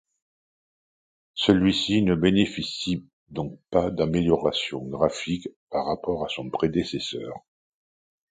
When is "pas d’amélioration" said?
3.69-4.83